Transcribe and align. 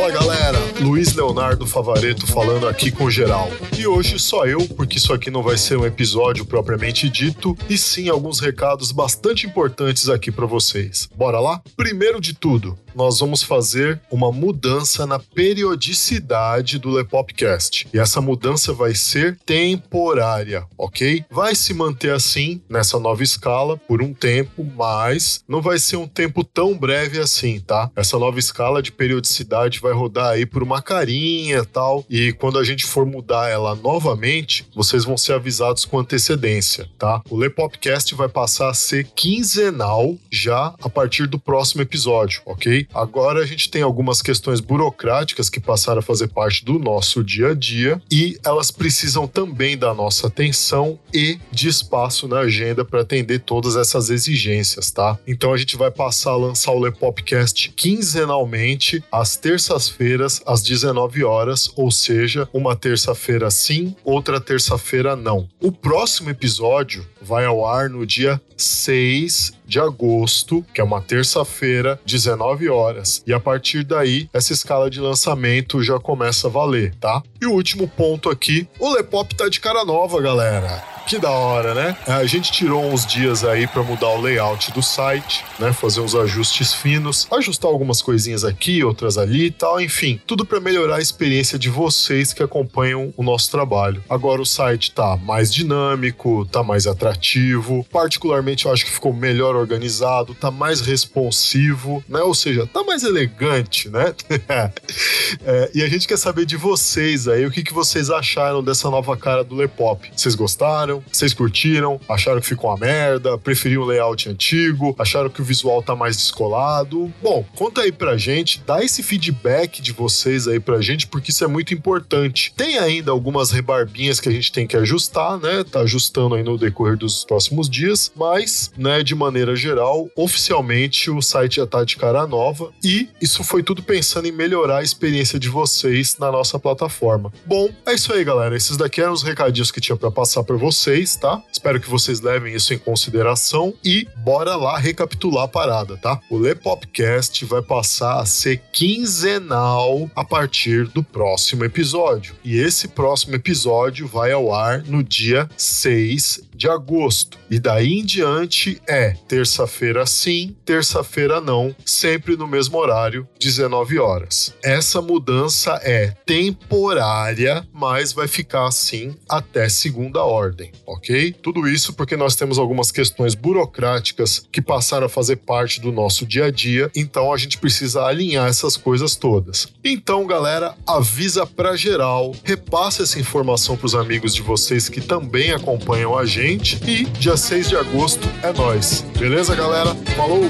Fala 0.00 0.12
galera, 0.12 0.58
Luiz 0.80 1.12
Leonardo 1.12 1.66
Favareto 1.66 2.26
falando 2.26 2.66
aqui 2.66 2.90
com 2.90 3.10
geral. 3.10 3.50
E 3.78 3.86
hoje 3.86 4.18
só 4.18 4.46
eu, 4.46 4.66
porque 4.68 4.96
isso 4.96 5.12
aqui 5.12 5.30
não 5.30 5.42
vai 5.42 5.58
ser 5.58 5.76
um 5.76 5.84
episódio 5.84 6.46
propriamente 6.46 7.08
dito, 7.08 7.56
e 7.68 7.76
sim 7.76 8.08
alguns 8.08 8.40
recados 8.40 8.90
bastante 8.90 9.46
importantes 9.46 10.08
aqui 10.08 10.32
para 10.32 10.46
vocês. 10.46 11.06
Bora 11.14 11.38
lá? 11.38 11.60
Primeiro 11.76 12.18
de 12.18 12.32
tudo, 12.32 12.78
nós 12.94 13.20
vamos 13.20 13.42
fazer 13.42 14.00
uma 14.10 14.32
mudança 14.32 15.06
na 15.06 15.18
periodicidade 15.18 16.78
do 16.78 16.90
Lepopcast. 16.90 17.86
E 17.92 17.98
essa 17.98 18.20
mudança 18.20 18.72
vai 18.72 18.94
ser 18.94 19.38
temporária, 19.44 20.64
ok? 20.78 21.24
Vai 21.30 21.54
se 21.54 21.74
manter 21.74 22.12
assim 22.12 22.60
nessa 22.68 22.98
nova 22.98 23.22
escala 23.22 23.76
por 23.76 24.02
um 24.02 24.14
tempo, 24.14 24.66
mas 24.76 25.44
não 25.46 25.60
vai 25.60 25.78
ser 25.78 25.96
um 25.96 26.08
tempo 26.08 26.42
tão 26.42 26.76
breve 26.76 27.18
assim, 27.18 27.60
tá? 27.60 27.90
Essa 27.94 28.18
nova 28.18 28.38
escala 28.38 28.82
de 28.82 28.90
periodicidade 28.92 29.78
vai 29.78 29.92
rodar 29.92 30.30
aí 30.30 30.46
por 30.46 30.62
uma 30.62 30.69
carinha 30.78 31.58
e 31.58 31.66
tal, 31.66 32.04
e 32.08 32.32
quando 32.32 32.58
a 32.58 32.64
gente 32.64 32.84
for 32.84 33.06
mudar 33.06 33.48
ela 33.48 33.74
novamente, 33.74 34.66
vocês 34.74 35.04
vão 35.04 35.16
ser 35.16 35.32
avisados 35.32 35.84
com 35.84 35.98
antecedência, 35.98 36.88
tá? 36.98 37.22
O 37.30 37.36
Lepopcast 37.36 38.14
vai 38.14 38.28
passar 38.28 38.68
a 38.68 38.74
ser 38.74 39.06
quinzenal 39.14 40.16
já 40.30 40.74
a 40.82 40.88
partir 40.88 41.26
do 41.26 41.38
próximo 41.38 41.82
episódio, 41.82 42.42
ok? 42.44 42.86
Agora 42.92 43.40
a 43.40 43.46
gente 43.46 43.70
tem 43.70 43.82
algumas 43.82 44.20
questões 44.20 44.60
burocráticas 44.60 45.48
que 45.48 45.60
passaram 45.60 46.00
a 46.00 46.02
fazer 46.02 46.28
parte 46.28 46.64
do 46.64 46.78
nosso 46.78 47.24
dia 47.24 47.48
a 47.48 47.54
dia 47.54 48.00
e 48.10 48.38
elas 48.44 48.70
precisam 48.70 49.26
também 49.26 49.78
da 49.78 49.94
nossa 49.94 50.26
atenção 50.26 50.98
e 51.12 51.38
de 51.50 51.68
espaço 51.68 52.28
na 52.28 52.40
agenda 52.40 52.84
para 52.84 53.00
atender 53.00 53.40
todas 53.40 53.76
essas 53.76 54.10
exigências, 54.10 54.90
tá? 54.90 55.18
Então 55.26 55.52
a 55.52 55.56
gente 55.56 55.76
vai 55.76 55.90
passar 55.90 56.32
a 56.32 56.36
lançar 56.36 56.72
o 56.72 56.80
Lepopcast 56.80 57.72
quinzenalmente 57.76 59.02
às 59.10 59.36
terças-feiras 59.36 60.42
às 60.46 60.59
19 60.62 61.24
horas, 61.24 61.70
ou 61.76 61.90
seja, 61.90 62.48
uma 62.52 62.76
terça-feira 62.76 63.50
sim, 63.50 63.94
outra 64.04 64.40
terça-feira 64.40 65.16
não. 65.16 65.48
O 65.60 65.72
próximo 65.72 66.30
episódio 66.30 67.06
vai 67.20 67.44
ao 67.44 67.66
ar 67.66 67.88
no 67.88 68.06
dia 68.06 68.40
6 68.56 69.52
de 69.66 69.78
agosto, 69.78 70.64
que 70.74 70.80
é 70.80 70.84
uma 70.84 71.00
terça-feira, 71.00 72.00
19 72.04 72.68
horas. 72.68 73.22
E 73.26 73.32
a 73.32 73.40
partir 73.40 73.84
daí, 73.84 74.28
essa 74.32 74.52
escala 74.52 74.90
de 74.90 75.00
lançamento 75.00 75.82
já 75.82 75.98
começa 75.98 76.48
a 76.48 76.50
valer, 76.50 76.94
tá? 76.96 77.22
E 77.40 77.46
o 77.46 77.52
último 77.52 77.88
ponto 77.88 78.28
aqui, 78.28 78.68
o 78.78 78.92
Lepop 78.92 79.34
tá 79.34 79.48
de 79.48 79.60
cara 79.60 79.84
nova, 79.84 80.20
galera. 80.20 80.99
Que 81.06 81.18
da 81.18 81.30
hora, 81.30 81.74
né? 81.74 81.96
A 82.06 82.24
gente 82.24 82.52
tirou 82.52 82.84
uns 82.84 83.04
dias 83.04 83.44
aí 83.44 83.66
para 83.66 83.82
mudar 83.82 84.08
o 84.10 84.20
layout 84.20 84.70
do 84.72 84.82
site, 84.82 85.44
né? 85.58 85.72
Fazer 85.72 86.00
uns 86.00 86.14
ajustes 86.14 86.72
finos, 86.72 87.26
ajustar 87.32 87.70
algumas 87.70 88.00
coisinhas 88.00 88.44
aqui, 88.44 88.84
outras 88.84 89.18
ali 89.18 89.46
e 89.46 89.50
tal, 89.50 89.80
enfim, 89.80 90.20
tudo 90.26 90.44
para 90.44 90.60
melhorar 90.60 90.96
a 90.96 91.00
experiência 91.00 91.58
de 91.58 91.68
vocês 91.68 92.32
que 92.32 92.42
acompanham 92.42 93.12
o 93.16 93.22
nosso 93.22 93.50
trabalho. 93.50 94.04
Agora 94.08 94.40
o 94.40 94.46
site 94.46 94.92
tá 94.92 95.16
mais 95.16 95.52
dinâmico, 95.52 96.46
tá 96.46 96.62
mais 96.62 96.86
atrativo, 96.86 97.84
particularmente 97.92 98.66
eu 98.66 98.72
acho 98.72 98.84
que 98.84 98.92
ficou 98.92 99.12
melhor 99.12 99.56
organizado, 99.56 100.34
tá 100.34 100.50
mais 100.50 100.80
responsivo, 100.80 102.04
né? 102.08 102.20
Ou 102.20 102.34
seja, 102.34 102.66
tá 102.66 102.84
mais 102.84 103.02
elegante, 103.02 103.88
né? 103.88 104.14
é, 105.44 105.70
e 105.74 105.82
a 105.82 105.88
gente 105.88 106.06
quer 106.06 106.18
saber 106.18 106.44
de 106.46 106.56
vocês 106.56 107.28
aí, 107.28 107.44
o 107.46 107.50
que, 107.50 107.62
que 107.62 107.72
vocês 107.72 108.10
acharam 108.10 108.62
dessa 108.62 108.90
nova 108.90 109.16
cara 109.16 109.44
do 109.44 109.54
Lepop? 109.54 110.10
Vocês 110.14 110.34
gostaram? 110.34 111.02
Vocês 111.10 111.34
curtiram? 111.34 112.00
Acharam 112.08 112.40
que 112.40 112.46
ficou 112.46 112.70
uma 112.70 112.76
merda? 112.76 113.38
Preferiam 113.38 113.82
o 113.82 113.86
layout 113.86 114.28
antigo? 114.28 114.94
Acharam 114.98 115.30
que 115.30 115.40
o 115.40 115.44
visual 115.44 115.82
tá 115.82 115.94
mais 115.94 116.16
descolado? 116.16 117.12
Bom, 117.22 117.44
conta 117.56 117.82
aí 117.82 117.92
pra 117.92 118.16
gente, 118.16 118.62
dá 118.66 118.82
esse 118.82 119.02
feedback 119.02 119.82
de 119.82 119.92
vocês 119.92 120.46
aí 120.48 120.60
pra 120.60 120.80
gente, 120.80 121.06
porque 121.06 121.30
isso 121.30 121.44
é 121.44 121.46
muito 121.46 121.74
importante. 121.74 122.52
Tem 122.56 122.78
ainda 122.78 123.10
algumas 123.10 123.50
rebarbinhas 123.50 124.20
que 124.20 124.28
a 124.28 124.32
gente 124.32 124.52
tem 124.52 124.66
que 124.66 124.76
ajustar, 124.76 125.38
né? 125.38 125.64
Tá 125.64 125.80
ajustando 125.80 126.34
aí 126.34 126.42
no 126.42 126.58
decorrer 126.58 126.96
dos 126.96 127.24
próximos 127.24 127.68
dias, 127.68 128.12
mas, 128.16 128.70
né, 128.76 129.02
de 129.02 129.14
maneira 129.14 129.54
geral, 129.54 130.08
oficialmente 130.16 131.10
o 131.10 131.20
site 131.20 131.56
já 131.56 131.66
tá 131.66 131.84
de 131.84 131.96
cara 131.96 132.26
nova 132.26 132.70
e 132.82 133.08
isso 133.20 133.44
foi 133.44 133.62
tudo 133.62 133.82
pensando 133.82 134.26
em 134.26 134.32
melhorar 134.32 134.78
a 134.78 134.82
experiência 134.82 135.19
de 135.38 135.48
vocês 135.48 136.16
na 136.18 136.30
nossa 136.32 136.58
plataforma. 136.58 137.32
Bom, 137.44 137.68
é 137.86 137.94
isso 137.94 138.12
aí, 138.12 138.24
galera. 138.24 138.56
Esses 138.56 138.76
daqui 138.76 139.00
eram 139.00 139.12
os 139.12 139.22
recadinhos 139.22 139.70
que 139.70 139.80
tinha 139.80 139.96
para 139.96 140.10
passar 140.10 140.42
para 140.42 140.56
vocês, 140.56 141.16
tá? 141.16 141.42
Espero 141.52 141.80
que 141.80 141.90
vocês 141.90 142.20
levem 142.20 142.54
isso 142.54 142.72
em 142.72 142.78
consideração 142.78 143.74
e 143.84 144.08
bora 144.18 144.56
lá 144.56 144.78
recapitular 144.78 145.44
a 145.44 145.48
parada, 145.48 145.96
tá? 145.96 146.20
O 146.30 146.36
Lepopcast 146.36 147.44
vai 147.44 147.62
passar 147.62 148.20
a 148.20 148.26
ser 148.26 148.62
quinzenal 148.72 150.10
a 150.14 150.24
partir 150.24 150.86
do 150.88 151.02
próximo 151.02 151.64
episódio. 151.64 152.34
E 152.44 152.58
esse 152.58 152.88
próximo 152.88 153.34
episódio 153.34 154.06
vai 154.06 154.32
ao 154.32 154.54
ar 154.54 154.82
no 154.82 155.02
dia 155.02 155.48
6 155.56 156.50
de 156.54 156.68
agosto. 156.68 157.38
E 157.50 157.58
daí 157.58 158.00
em 158.00 158.04
diante 158.04 158.80
é 158.86 159.14
terça-feira 159.26 160.04
sim, 160.04 160.54
terça-feira 160.64 161.40
não, 161.40 161.74
sempre 161.84 162.36
no 162.36 162.46
mesmo 162.46 162.76
horário, 162.78 163.26
19 163.40 163.98
horas. 163.98 164.54
Essa 164.62 165.00
mudança 165.10 165.80
é 165.82 166.14
temporária, 166.24 167.66
mas 167.72 168.12
vai 168.12 168.28
ficar 168.28 168.68
assim 168.68 169.16
até 169.28 169.68
segunda 169.68 170.22
ordem, 170.22 170.70
ok? 170.86 171.32
Tudo 171.32 171.68
isso 171.68 171.94
porque 171.94 172.16
nós 172.16 172.36
temos 172.36 172.58
algumas 172.58 172.92
questões 172.92 173.34
burocráticas 173.34 174.46
que 174.52 174.62
passaram 174.62 175.06
a 175.06 175.08
fazer 175.08 175.36
parte 175.36 175.80
do 175.80 175.90
nosso 175.90 176.24
dia 176.24 176.44
a 176.44 176.50
dia, 176.50 176.88
então 176.94 177.32
a 177.32 177.36
gente 177.36 177.58
precisa 177.58 178.04
alinhar 178.04 178.46
essas 178.46 178.76
coisas 178.76 179.16
todas. 179.16 179.66
Então, 179.82 180.26
galera, 180.26 180.76
avisa 180.86 181.44
para 181.44 181.76
geral, 181.76 182.32
repassa 182.44 183.02
essa 183.02 183.18
informação 183.18 183.76
para 183.76 183.86
os 183.86 183.94
amigos 183.96 184.32
de 184.32 184.42
vocês 184.42 184.88
que 184.88 185.00
também 185.00 185.50
acompanham 185.50 186.16
a 186.16 186.24
gente 186.24 186.78
e 186.88 187.04
dia 187.04 187.36
6 187.36 187.68
de 187.68 187.76
agosto 187.76 188.28
é 188.42 188.52
nós. 188.52 189.04
Beleza, 189.18 189.56
galera? 189.56 189.92
Falou, 190.16 190.44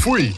fui! 0.00 0.34